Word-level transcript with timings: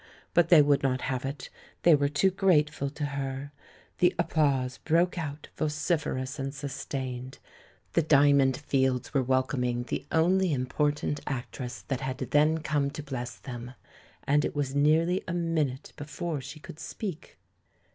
But 0.33 0.49
they 0.49 0.63
would 0.63 0.81
not 0.81 1.01
have 1.01 1.25
it— 1.25 1.51
tliey 1.83 1.99
were 1.99 2.09
too 2.09 2.31
grateful 2.31 2.89
to 2.89 3.05
her. 3.05 3.51
The 3.99 4.15
applause 4.17 4.79
broke 4.79 5.15
out, 5.19 5.49
vocif 5.55 6.05
erous 6.11 6.39
and 6.39 6.55
sustained. 6.55 7.37
The 7.93 8.01
Diamond 8.01 8.57
Fields 8.57 9.13
were 9.13 9.21
welcoming 9.21 9.83
the 9.83 10.07
only 10.11 10.53
important 10.53 11.19
actress 11.27 11.83
that 11.83 12.01
had 12.01 12.17
THE 12.17 12.25
LAURELS 12.25 12.33
AND 12.33 12.33
THE 12.33 12.37
LADY 12.37 12.51
9T 12.53 12.55
then 12.55 12.63
come 12.63 12.89
to 12.89 13.03
bless 13.03 13.35
them, 13.35 13.73
and 14.23 14.43
it 14.43 14.55
was 14.55 14.73
nearly 14.73 15.23
a 15.27 15.33
min 15.35 15.69
ute 15.69 15.93
before 15.95 16.41
she 16.41 16.59
could 16.59 16.79
speak. 16.79 17.37